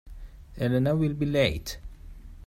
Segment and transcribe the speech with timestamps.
[0.57, 1.77] Elena will be late.